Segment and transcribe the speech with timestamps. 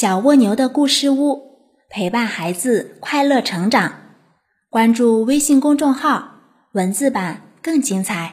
[0.00, 1.58] 小蜗牛的故事屋，
[1.90, 3.92] 陪伴孩子快乐成长。
[4.70, 6.36] 关注微信公众号，
[6.72, 8.32] 文字版更精彩。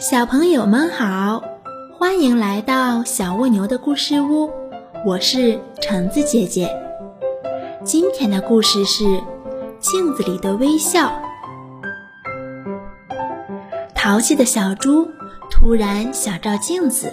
[0.00, 1.44] 小朋友们好，
[1.98, 4.50] 欢迎来到小蜗牛的故事屋，
[5.04, 6.74] 我是橙子姐姐。
[7.84, 9.04] 今天的故事是
[9.80, 11.08] 《镜子里的微笑》。
[13.94, 15.06] 淘气的小猪
[15.50, 17.12] 突然想照镜子。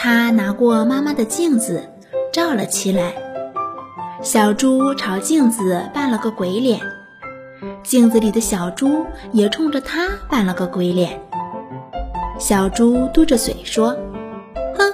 [0.00, 1.82] 他拿过妈妈的镜子，
[2.32, 3.12] 照了起来。
[4.22, 6.80] 小猪朝镜子扮了个鬼脸，
[7.82, 11.20] 镜子里的小猪也冲着他扮了个鬼脸。
[12.38, 13.96] 小猪嘟着嘴说
[14.78, 14.92] ：“哼，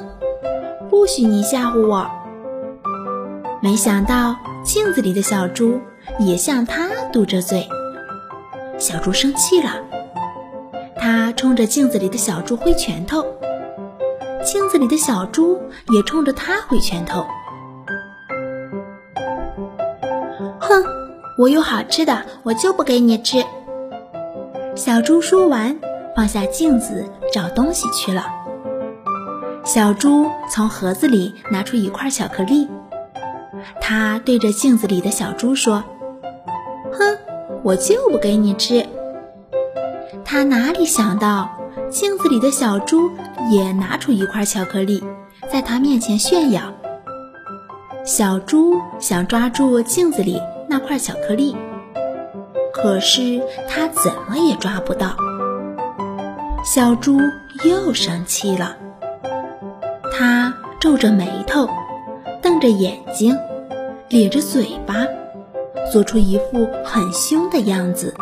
[0.88, 2.10] 不许你吓唬我！”
[3.60, 4.34] 没想到
[4.64, 5.78] 镜子里的小猪
[6.18, 7.68] 也向他嘟着嘴。
[8.78, 9.82] 小猪生气了，
[10.96, 13.26] 他冲着镜子里的小猪挥拳头。
[14.54, 17.26] 镜子里的小猪也冲着他挥拳头。
[20.60, 20.84] 哼，
[21.36, 23.44] 我有好吃的，我就不给你吃。
[24.76, 25.76] 小猪说完，
[26.14, 28.26] 放下镜子找东西去了。
[29.64, 32.68] 小猪从盒子里拿出一块巧克力，
[33.80, 35.82] 他对着镜子里的小猪说
[36.96, 37.18] ：“哼，
[37.64, 38.86] 我就不给你吃。”
[40.24, 41.50] 他哪里想到，
[41.94, 43.10] 镜子里的小猪。
[43.50, 45.04] 也拿出一块巧克力，
[45.52, 46.62] 在他面前炫耀。
[48.02, 51.54] 小猪想抓住镜子里那块巧克力，
[52.72, 55.14] 可是它怎么也抓不到。
[56.64, 57.20] 小猪
[57.64, 58.74] 又生气了，
[60.10, 61.68] 它皱着眉头，
[62.40, 63.36] 瞪着眼睛，
[64.08, 65.04] 咧着嘴巴，
[65.92, 68.14] 做出一副很凶的样子。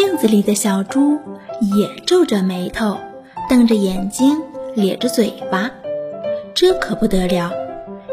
[0.00, 1.20] 镜子里的小猪。
[1.76, 2.96] 也皱着眉头，
[3.50, 4.40] 瞪着眼睛，
[4.74, 5.70] 咧着嘴巴，
[6.54, 7.52] 这可不得了！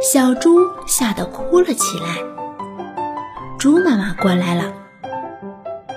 [0.02, 2.18] 小猪吓得哭了起来。
[3.58, 4.74] 猪妈妈过来了，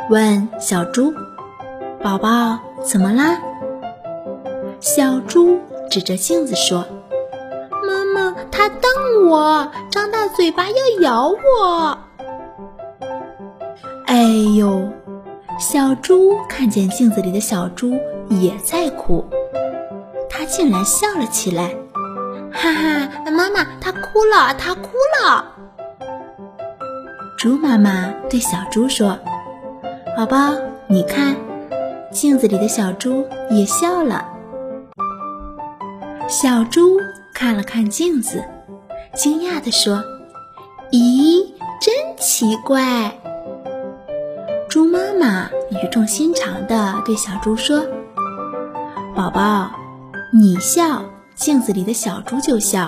[0.09, 1.13] 问小猪
[2.01, 3.41] ：“宝宝，怎么啦？”
[4.79, 5.59] 小猪
[5.91, 6.87] 指着镜子说
[7.83, 11.99] ：“妈妈，它瞪我，张大嘴巴要咬我。”
[14.07, 14.23] 哎
[14.57, 14.89] 呦！
[15.61, 17.95] 小猪看见镜子里的小猪
[18.31, 19.23] 也在哭，
[20.27, 21.75] 它竟然笑了起来，
[22.51, 23.31] 哈哈！
[23.31, 24.89] 妈妈，它哭了，它哭
[25.23, 25.45] 了。
[27.37, 29.19] 猪妈妈对小猪说
[30.17, 30.55] ：“宝宝，
[30.87, 31.37] 你看，
[32.11, 34.27] 镜子里的小猪也笑了。”
[36.27, 36.99] 小猪
[37.35, 38.43] 看了看镜子，
[39.15, 40.03] 惊讶地说
[40.91, 41.45] ：“咦，
[41.79, 43.13] 真奇怪。”
[44.71, 47.85] 猪妈妈语重心长地对小猪说
[49.17, 49.69] ：“宝宝，
[50.33, 51.03] 你笑，
[51.35, 52.87] 镜子里的小猪就笑；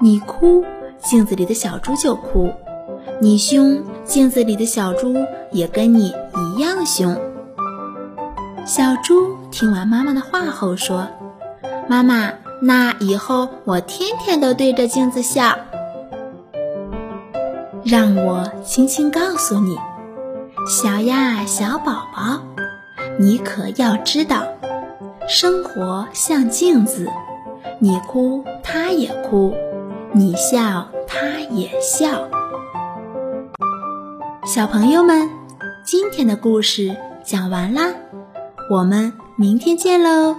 [0.00, 0.64] 你哭，
[0.98, 2.50] 镜子里的小猪就哭；
[3.20, 5.14] 你凶，镜子里的小猪
[5.52, 7.16] 也跟你一样凶。”
[8.66, 11.06] 小猪听完妈妈的话后说
[11.86, 15.56] ：“妈妈，那以后我天天都对着镜子笑。”
[17.86, 19.78] 让我轻轻告诉你。
[20.68, 22.38] 小呀，小宝宝，
[23.18, 24.46] 你可要知道，
[25.26, 27.08] 生活像镜子，
[27.78, 29.54] 你哭它也哭，
[30.12, 32.28] 你笑它也笑。
[34.44, 35.26] 小朋友们，
[35.86, 37.88] 今天的故事讲完啦，
[38.70, 40.36] 我们明天见喽。